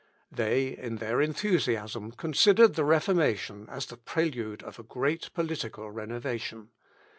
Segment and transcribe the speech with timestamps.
[0.31, 6.71] They, in their enthusiasm, considered the Reformation as the prelude of a great political renovation.